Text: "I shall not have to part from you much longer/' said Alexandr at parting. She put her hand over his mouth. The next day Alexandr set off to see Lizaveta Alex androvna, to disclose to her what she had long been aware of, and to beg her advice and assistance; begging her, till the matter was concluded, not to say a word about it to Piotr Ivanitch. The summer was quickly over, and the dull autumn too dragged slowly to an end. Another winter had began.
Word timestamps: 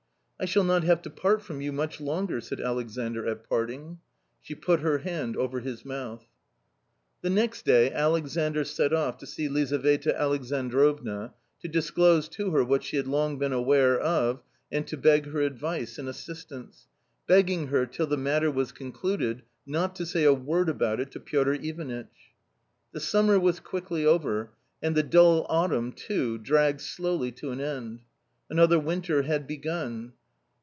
"I 0.41 0.45
shall 0.45 0.63
not 0.63 0.83
have 0.85 1.03
to 1.03 1.11
part 1.11 1.43
from 1.43 1.61
you 1.61 1.71
much 1.71 1.99
longer/' 1.99 2.41
said 2.41 2.59
Alexandr 2.59 3.27
at 3.27 3.47
parting. 3.47 3.99
She 4.41 4.55
put 4.55 4.79
her 4.79 4.97
hand 4.97 5.37
over 5.37 5.59
his 5.59 5.85
mouth. 5.85 6.25
The 7.21 7.29
next 7.29 7.63
day 7.63 7.91
Alexandr 7.93 8.63
set 8.63 8.91
off 8.91 9.19
to 9.19 9.27
see 9.27 9.47
Lizaveta 9.47 10.19
Alex 10.19 10.47
androvna, 10.49 11.33
to 11.61 11.67
disclose 11.67 12.27
to 12.29 12.49
her 12.49 12.63
what 12.63 12.83
she 12.83 12.97
had 12.97 13.05
long 13.05 13.37
been 13.37 13.53
aware 13.53 13.99
of, 13.99 14.41
and 14.71 14.87
to 14.87 14.97
beg 14.97 15.27
her 15.27 15.41
advice 15.41 15.99
and 15.99 16.09
assistance; 16.09 16.87
begging 17.27 17.67
her, 17.67 17.85
till 17.85 18.07
the 18.07 18.17
matter 18.17 18.49
was 18.49 18.71
concluded, 18.71 19.43
not 19.67 19.95
to 19.97 20.07
say 20.07 20.23
a 20.23 20.33
word 20.33 20.69
about 20.69 20.99
it 20.99 21.11
to 21.11 21.19
Piotr 21.19 21.53
Ivanitch. 21.61 22.33
The 22.93 22.99
summer 22.99 23.39
was 23.39 23.59
quickly 23.59 24.07
over, 24.07 24.49
and 24.81 24.95
the 24.95 25.03
dull 25.03 25.45
autumn 25.49 25.91
too 25.91 26.39
dragged 26.39 26.81
slowly 26.81 27.31
to 27.33 27.51
an 27.51 27.61
end. 27.61 27.99
Another 28.49 28.79
winter 28.79 29.21
had 29.21 29.45
began. 29.45 30.13